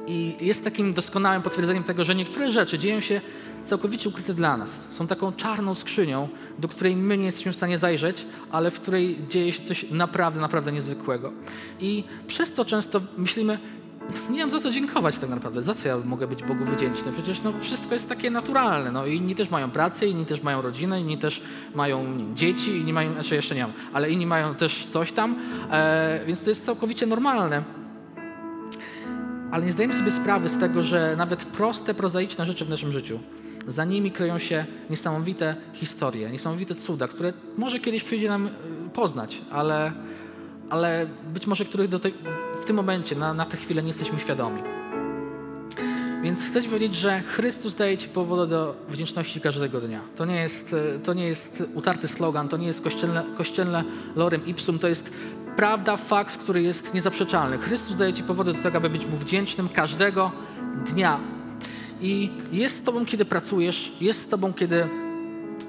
[0.07, 3.21] I jest takim doskonałym potwierdzeniem tego, że niektóre rzeczy dzieją się
[3.65, 4.79] całkowicie ukryte dla nas.
[4.91, 9.17] Są taką czarną skrzynią, do której my nie jesteśmy w stanie zajrzeć, ale w której
[9.29, 11.31] dzieje się coś naprawdę, naprawdę niezwykłego.
[11.79, 13.59] I przez to często myślimy,
[14.30, 15.62] nie mam za co dziękować tak naprawdę.
[15.62, 17.12] Za co ja mogę być Bogu wdzięczny?
[17.12, 18.91] Przecież no, wszystko jest takie naturalne.
[18.91, 21.41] No, inni też mają pracę, inni też mają rodzinę, inni też
[21.76, 25.36] mają dzieci, inni mają, znaczy jeszcze nie mam, ale inni mają też coś tam,
[25.71, 27.63] e, więc to jest całkowicie normalne.
[29.52, 33.19] Ale nie zdajemy sobie sprawy z tego, że nawet proste, prozaiczne rzeczy w naszym życiu,
[33.67, 38.50] za nimi kryją się niesamowite historie, niesamowite cuda, które może kiedyś przyjdzie nam e,
[38.93, 39.91] poznać, ale,
[40.71, 41.89] ale być może których
[42.62, 44.62] w tym momencie, na, na tę chwilę nie jesteśmy świadomi.
[46.23, 50.01] Więc chcę Ci powiedzieć, że Chrystus daje Ci powody do wdzięczności każdego dnia.
[50.15, 53.84] To nie jest, e, to nie jest utarty slogan, to nie jest kościelne, kościelne
[54.15, 55.12] lorem ipsum, to jest
[55.55, 57.57] prawda, fakt, który jest niezaprzeczalny.
[57.57, 60.31] Chrystus daje Ci powody do tego, aby być Mu wdzięcznym każdego
[60.88, 61.19] dnia.
[62.01, 64.88] I jest z Tobą, kiedy pracujesz, jest z Tobą, kiedy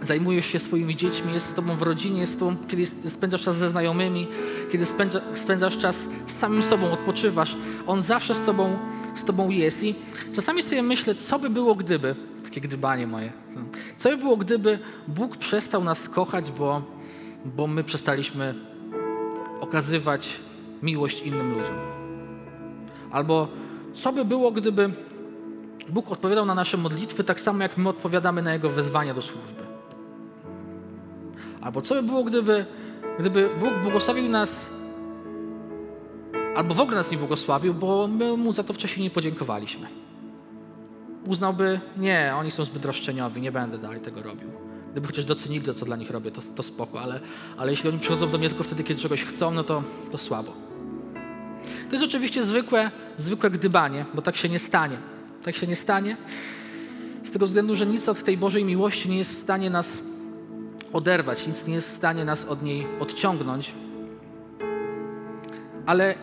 [0.02, 3.70] zajmujesz się swoimi dziećmi, jest z Tobą w rodzinie, jest Tobą, kiedy spędzasz czas ze
[3.70, 4.26] znajomymi,
[4.72, 7.56] kiedy spędza, spędzasz czas z samym sobą, odpoczywasz.
[7.86, 8.78] On zawsze z Tobą,
[9.14, 9.82] z tobą jest.
[9.82, 9.94] I
[10.34, 13.32] czasami sobie myślę, co by było, gdyby, takie gdybanie moje,
[13.98, 16.82] co by było, gdyby Bóg przestał nas kochać, bo,
[17.44, 18.54] bo my przestaliśmy
[19.60, 20.40] okazywać
[20.82, 21.76] miłość innym ludziom.
[23.10, 23.48] Albo
[23.94, 24.90] co by było, gdyby
[25.88, 29.61] Bóg odpowiadał na nasze modlitwy tak samo, jak my odpowiadamy na Jego wezwania do służby.
[31.62, 32.66] Albo co by było, gdyby,
[33.18, 34.66] gdyby Bóg błogosławił nas,
[36.56, 39.86] albo w ogóle nas nie błogosławił, bo my Mu za to wcześniej nie podziękowaliśmy.
[41.26, 44.48] Uznałby, nie, oni są zbyt roszczeniowi, nie będę dalej tego robił.
[44.92, 47.20] Gdyby chociaż docenili to, co dla nich robię, to, to spoko, ale,
[47.56, 50.52] ale jeśli oni przychodzą do mnie tylko wtedy, kiedy czegoś chcą, no to, to słabo.
[51.88, 54.98] To jest oczywiście zwykłe, zwykłe gdybanie, bo tak się nie stanie.
[55.42, 56.16] Tak się nie stanie.
[57.22, 59.98] Z tego względu, że nic od tej Bożej miłości nie jest w stanie nas
[60.92, 63.74] oderwać, nic nie jest w stanie nas od niej odciągnąć.
[65.86, 66.14] Ale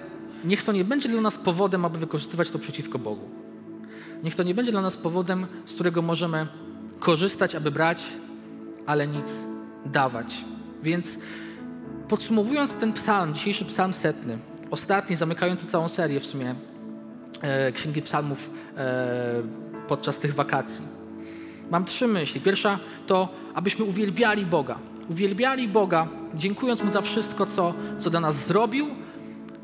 [0.44, 3.30] niech to nie będzie dla nas powodem, aby wykorzystywać to przeciwko Bogu.
[4.24, 6.48] Niech to nie będzie dla nas powodem, z którego możemy
[7.00, 8.04] korzystać, aby brać,
[8.86, 9.36] ale nic
[9.86, 10.44] dawać.
[10.84, 11.16] Więc
[12.08, 14.38] podsumowując ten psalm, dzisiejszy psalm setny,
[14.72, 16.56] ostatni, zamykający całą serię w sumie
[17.42, 19.44] e, Księgi Psalmów e,
[19.88, 20.99] podczas tych wakacji.
[21.72, 22.42] Mam trzy myśli.
[22.42, 24.80] Pierwsza to, abyśmy uwielbiali Boga.
[25.10, 28.88] Uwielbiali Boga, dziękując Mu za wszystko, co, co dla nas zrobił,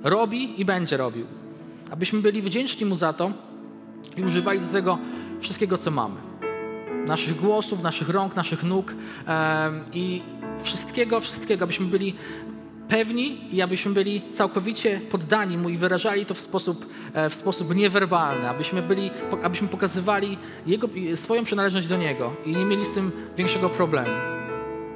[0.03, 1.25] robi i będzie robił.
[1.91, 3.31] Abyśmy byli wdzięczni Mu za to
[4.17, 4.97] i używali do tego
[5.39, 6.15] wszystkiego, co mamy
[7.07, 8.95] naszych głosów, naszych rąk, naszych nóg
[9.93, 10.21] i
[10.63, 12.15] wszystkiego, wszystkiego, abyśmy byli
[12.87, 17.75] pewni i abyśmy byli całkowicie poddani Mu i wyrażali to w sposób, e, w sposób
[17.75, 19.11] niewerbalny, abyśmy, byli,
[19.43, 24.07] abyśmy pokazywali jego, swoją przynależność do Niego i nie mieli z tym większego problemu.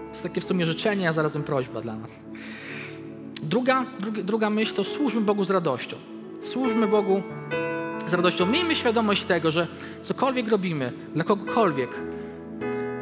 [0.03, 2.23] To jest takie w sumie życzenie, a zarazem prośba dla nas.
[3.43, 5.97] Druga, druga, druga myśl to służmy Bogu z radością.
[6.41, 7.23] Służmy Bogu
[8.07, 8.45] z radością.
[8.45, 9.67] Miejmy świadomość tego, że
[10.01, 11.89] cokolwiek robimy dla kogokolwiek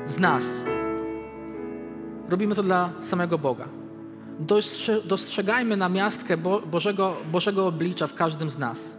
[0.06, 0.48] z nas,
[2.30, 3.77] robimy to dla samego Boga.
[5.06, 6.38] Dostrzegajmy namiastkę
[6.72, 8.98] Bożego, Bożego oblicza w każdym z nas.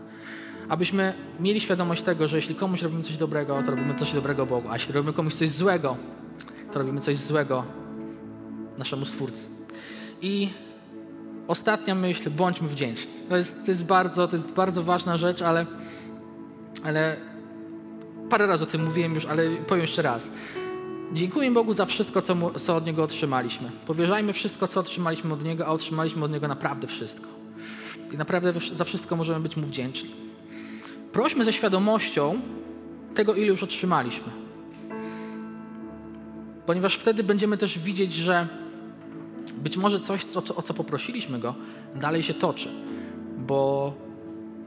[0.69, 4.69] Abyśmy mieli świadomość tego, że jeśli komuś robimy coś dobrego, to robimy coś dobrego Bogu,
[4.69, 5.97] a jeśli robimy komuś coś złego,
[6.73, 7.65] to robimy coś złego
[8.79, 9.47] naszemu Stwórcy.
[10.23, 10.49] I
[11.49, 13.13] ostatnia myśl, bądźmy wdzięczni.
[13.29, 15.67] To jest, to jest, bardzo, to jest bardzo ważna rzecz, ale,
[16.85, 17.17] ale
[18.31, 20.31] parę razy o tym mówiłem już, ale powiem jeszcze raz.
[21.13, 23.71] Dziękuję Bogu za wszystko, co, mu, co od Niego otrzymaliśmy.
[23.87, 27.27] Powierzajmy wszystko, co otrzymaliśmy od Niego, a otrzymaliśmy od Niego naprawdę wszystko.
[28.13, 30.11] I naprawdę za wszystko możemy być Mu wdzięczni.
[31.13, 32.41] Prośmy ze świadomością
[33.15, 34.33] tego, ile już otrzymaliśmy.
[36.67, 38.49] Ponieważ wtedy będziemy też widzieć, że
[39.57, 41.55] być może coś, o, o co poprosiliśmy Go,
[41.95, 42.69] dalej się toczy,
[43.39, 43.93] bo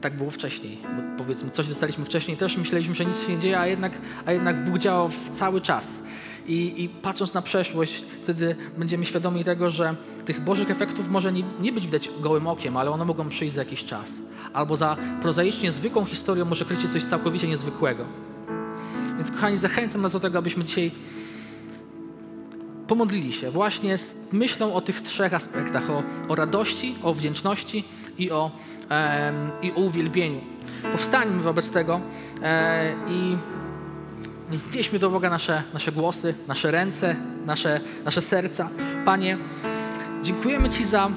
[0.00, 0.78] tak było wcześniej.
[0.96, 3.92] Bo powiedzmy, coś dostaliśmy wcześniej, też myśleliśmy, że nic się nie dzieje, a jednak,
[4.26, 6.02] a jednak Bóg działał cały czas.
[6.46, 11.42] I, I, patrząc na przeszłość, wtedy będziemy świadomi tego, że tych Bożych efektów może nie,
[11.60, 14.12] nie być widać gołym okiem, ale one mogą przyjść za jakiś czas.
[14.52, 18.04] Albo za prozaicznie zwykłą historią może kryć się coś całkowicie niezwykłego.
[19.16, 20.92] Więc kochani, zachęcam nas do tego, abyśmy dzisiaj
[22.88, 27.84] pomodlili się właśnie z myślą o tych trzech aspektach: o, o radości, o wdzięczności
[28.18, 28.50] i o,
[28.90, 30.40] e, i o uwielbieniu.
[30.92, 32.00] Powstańmy wobec tego
[32.42, 33.36] e, i
[34.52, 38.68] wznieśmy do Boga nasze, nasze głosy, nasze ręce, nasze, nasze serca.
[39.04, 39.38] Panie,
[40.22, 41.10] dziękujemy Ci za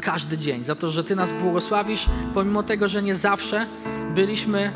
[0.00, 3.66] każdy dzień, za to, że Ty nas błogosławisz, pomimo tego, że nie zawsze
[4.14, 4.72] byliśmy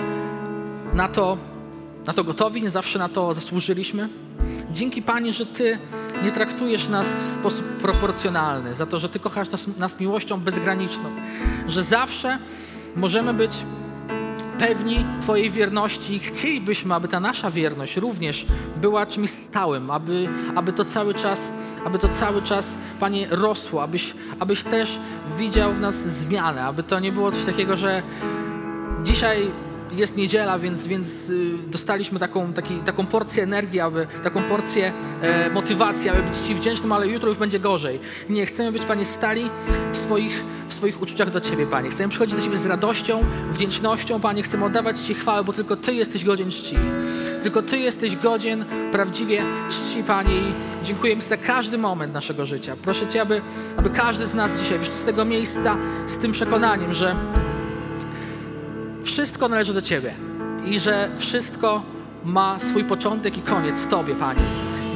[0.94, 1.38] na to,
[2.06, 4.08] na to gotowi, nie zawsze na to zasłużyliśmy.
[4.72, 5.78] Dzięki Panie, że Ty
[6.24, 11.10] nie traktujesz nas w sposób proporcjonalny, za to, że Ty kochasz nas, nas miłością bezgraniczną,
[11.66, 12.38] że zawsze
[12.96, 13.52] możemy być
[14.58, 18.46] pewni Twojej wierności i chcielibyśmy, aby ta nasza wierność również
[18.76, 21.40] była czymś stałym, aby, aby to cały czas,
[21.84, 24.98] aby to cały czas, Panie, rosło, abyś, abyś też
[25.38, 28.02] widział w nas zmianę, aby to nie było coś takiego, że
[29.02, 29.50] dzisiaj
[29.92, 35.50] jest niedziela, więc, więc y, dostaliśmy taką, taki, taką porcję energii, aby, taką porcję e,
[35.50, 38.00] motywacji, aby być Ci wdzięcznym, ale jutro już będzie gorzej.
[38.28, 39.50] Nie, chcemy być, Panie, stali
[39.92, 41.90] w swoich, w swoich uczuciach do Ciebie, Panie.
[41.90, 43.20] Chcemy przychodzić do Ciebie z radością,
[43.50, 44.42] wdzięcznością, Panie.
[44.42, 46.76] Chcemy oddawać Ci chwałę, bo tylko Ty jesteś godzien czci.
[47.42, 50.34] Tylko Ty jesteś godzien prawdziwie czci, Panie.
[50.34, 52.76] I dziękujemy za każdy moment naszego życia.
[52.82, 53.40] Proszę Cię, aby,
[53.76, 55.76] aby każdy z nas dzisiaj wyszedł z tego miejsca
[56.06, 57.16] z tym przekonaniem, że
[59.06, 60.14] wszystko należy do Ciebie
[60.66, 61.82] i że wszystko
[62.24, 64.40] ma swój początek i koniec w Tobie, Panie.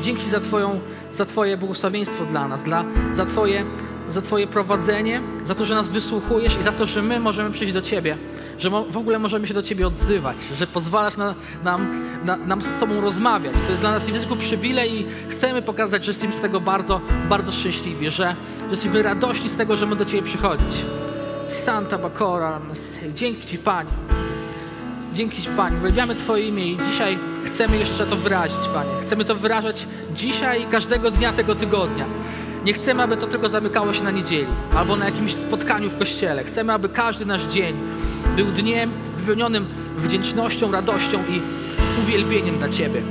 [0.02, 0.80] Dzięki za, twoją,
[1.12, 3.64] za Twoje błogosławieństwo dla nas, dla, za, twoje,
[4.08, 7.72] za Twoje prowadzenie, za to, że nas wysłuchujesz i za to, że my możemy przyjść
[7.72, 8.16] do Ciebie,
[8.58, 11.34] że mo, w ogóle możemy się do Ciebie odzywać, że pozwalasz na,
[11.64, 13.54] nam, na, nam z Tobą rozmawiać.
[13.64, 17.52] To jest dla nas niezwykły przywilej i chcemy pokazać, że jesteśmy z tego bardzo, bardzo
[17.52, 18.36] szczęśliwi, że, że
[18.70, 20.84] jesteśmy radośni z tego, że my do Ciebie przychodzić.
[21.50, 22.60] Santa Bacora,
[23.14, 23.90] dzięki Ci, Panie.
[25.12, 25.76] Dzięki Ci, Panie.
[25.76, 28.90] Uwielbiamy Twoje imię i dzisiaj chcemy jeszcze to wyrazić, Panie.
[29.02, 32.04] Chcemy to wyrażać dzisiaj i każdego dnia tego tygodnia.
[32.64, 34.46] Nie chcemy, aby to tylko zamykało się na niedzieli
[34.76, 36.44] albo na jakimś spotkaniu w kościele.
[36.44, 37.76] Chcemy, aby każdy nasz dzień
[38.36, 41.40] był dniem wypełnionym wdzięcznością, radością i
[42.02, 43.02] uwielbieniem dla Ciebie.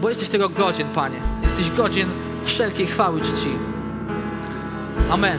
[0.00, 1.18] Bo jesteś tego godzien, Panie.
[1.42, 2.08] Jesteś godzien
[2.44, 3.50] wszelkiej chwały czci.
[5.10, 5.38] Amen.